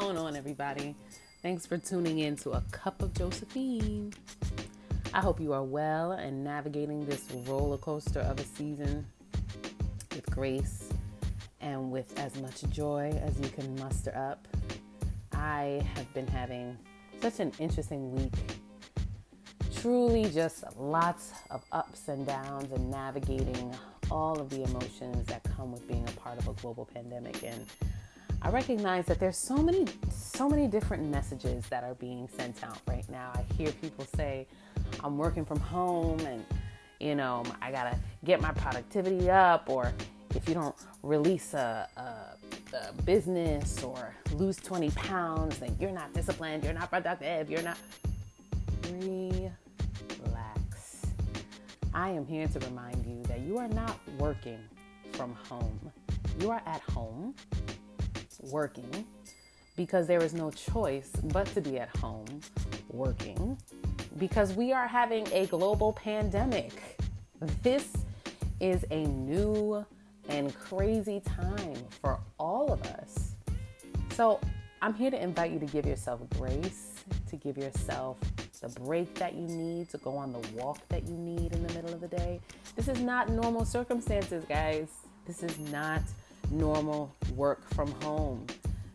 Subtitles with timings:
[0.00, 0.94] going on, everybody?
[1.42, 4.14] Thanks for tuning in to A Cup of Josephine.
[5.12, 9.04] I hope you are well and navigating this roller coaster of a season
[10.14, 10.88] with grace
[11.60, 14.48] and with as much joy as you can muster up.
[15.34, 16.78] I have been having
[17.20, 18.32] such an interesting week.
[19.82, 23.76] Truly, just lots of ups and downs and navigating
[24.10, 27.42] all of the emotions that come with being a part of a global pandemic.
[27.42, 27.66] And
[28.42, 32.78] I recognize that there's so many, so many different messages that are being sent out
[32.88, 33.32] right now.
[33.34, 34.46] I hear people say,
[35.04, 36.44] I'm working from home and,
[37.00, 39.92] you know, I gotta get my productivity up, or
[40.34, 46.12] if you don't release a, a, a business or lose 20 pounds, then you're not
[46.14, 47.76] disciplined, you're not productive, you're not.
[50.24, 51.06] Relax.
[51.94, 54.58] I am here to remind you that you are not working
[55.12, 55.92] from home.
[56.40, 57.34] You are at home
[58.42, 59.04] working
[59.76, 62.40] because there is no choice but to be at home
[62.90, 63.56] working
[64.18, 66.98] because we are having a global pandemic.
[67.62, 67.88] This
[68.60, 69.84] is a new
[70.28, 73.34] and crazy time for all of us.
[74.10, 74.40] So,
[74.82, 76.94] I'm here to invite you to give yourself grace,
[77.28, 78.16] to give yourself
[78.62, 81.72] the break that you need, to go on the walk that you need in the
[81.74, 82.40] middle of the day.
[82.76, 84.88] This is not normal circumstances, guys.
[85.26, 86.00] This is not
[86.50, 88.46] normal work from home.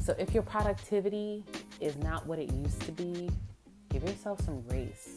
[0.00, 1.44] So if your productivity
[1.80, 3.30] is not what it used to be,
[3.90, 5.16] give yourself some grace.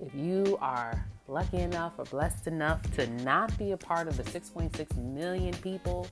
[0.00, 4.22] If you are lucky enough or blessed enough to not be a part of the
[4.22, 6.06] 6.6 million people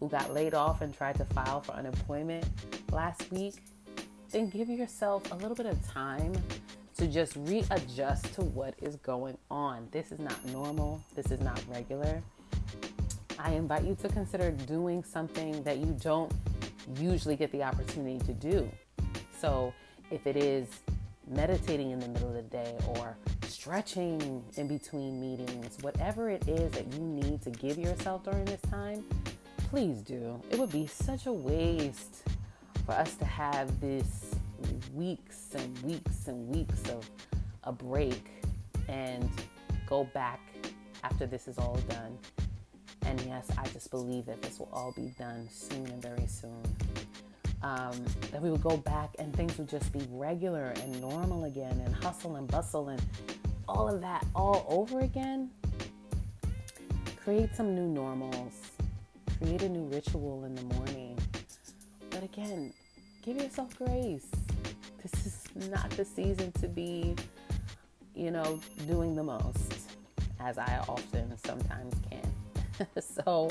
[0.00, 2.46] who got laid off and tried to file for unemployment
[2.92, 3.62] last week,
[4.30, 6.32] then give yourself a little bit of time
[6.98, 9.88] to just readjust to what is going on.
[9.90, 12.22] This is not normal, this is not regular.
[13.46, 16.32] I invite you to consider doing something that you don't
[16.98, 18.68] usually get the opportunity to do.
[19.40, 19.72] So,
[20.10, 20.66] if it is
[21.28, 23.16] meditating in the middle of the day or
[23.46, 28.60] stretching in between meetings, whatever it is that you need to give yourself during this
[28.62, 29.04] time,
[29.70, 30.42] please do.
[30.50, 32.24] It would be such a waste
[32.84, 34.34] for us to have this
[34.92, 37.08] weeks and weeks and weeks of
[37.62, 38.28] a break
[38.88, 39.30] and
[39.86, 40.40] go back
[41.04, 42.18] after this is all done
[43.06, 46.62] and yes, I just believe that this will all be done soon and very soon.
[47.62, 51.80] Um, that we would go back and things would just be regular and normal again,
[51.84, 53.02] and hustle and bustle and
[53.68, 55.50] all of that all over again.
[57.24, 58.52] Create some new normals,
[59.38, 61.18] create a new ritual in the morning.
[62.10, 62.72] But again,
[63.24, 64.26] give yourself grace.
[65.02, 67.14] This is not the season to be,
[68.14, 69.74] you know, doing the most,
[70.40, 72.35] as I often sometimes can.
[73.00, 73.50] so,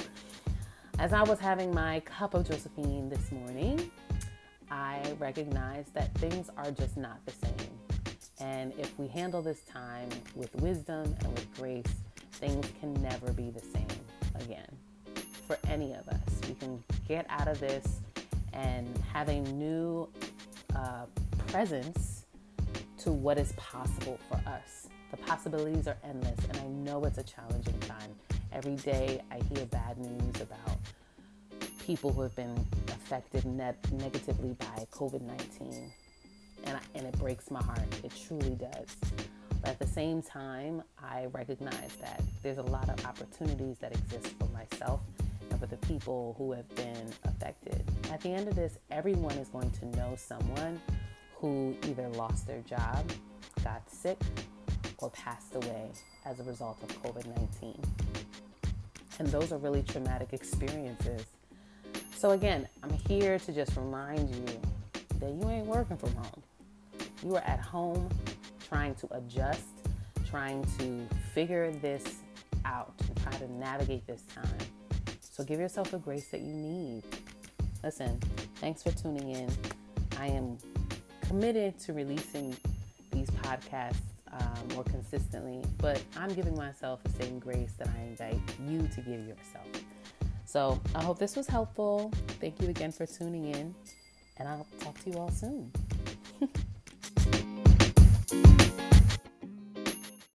[1.00, 3.92] as I was having my cup of Josephine this morning,
[4.70, 7.70] I recognized that things are just not the same.
[8.40, 11.86] And if we handle this time with wisdom and with grace,
[12.34, 13.88] things can never be the same
[14.40, 14.68] again
[15.48, 16.22] for any of us.
[16.48, 18.00] We can get out of this
[18.54, 20.10] and have a new
[20.76, 21.06] uh,
[21.48, 22.26] presence
[23.00, 24.88] to what is possible for us.
[25.12, 28.16] The possibilities are endless, and I know it's a challenging time.
[28.56, 30.78] Every day I hear bad news about
[31.86, 32.56] people who have been
[32.88, 35.92] affected negatively by COVID 19.
[36.64, 37.82] And, and it breaks my heart.
[38.02, 38.96] It truly does.
[39.60, 44.34] But at the same time, I recognize that there's a lot of opportunities that exist
[44.40, 45.02] for myself
[45.52, 47.84] and for the people who have been affected.
[48.10, 50.80] At the end of this, everyone is going to know someone
[51.36, 53.12] who either lost their job,
[53.66, 54.18] got sick,
[55.10, 55.92] passed away
[56.26, 57.26] as a result of COVID
[57.62, 57.80] 19.
[59.20, 61.26] And those are really traumatic experiences.
[62.16, 64.46] So, again, I'm here to just remind you
[65.20, 66.44] that you ain't working from home.
[67.24, 68.10] You are at home
[68.68, 69.64] trying to adjust,
[70.30, 72.04] trying to figure this
[72.66, 74.58] out, and try to navigate this time.
[75.22, 77.04] So, give yourself the grace that you need.
[77.84, 78.20] Listen,
[78.56, 79.50] thanks for tuning in.
[80.18, 80.58] I am
[81.22, 82.56] committed to releasing
[83.12, 88.40] these podcasts um, more consistently, but I'm giving myself the same grace that I invite
[88.68, 89.68] you to give yourself.
[90.46, 92.12] So I hope this was helpful.
[92.40, 93.74] Thank you again for tuning in,
[94.38, 95.72] and I'll talk to you all soon.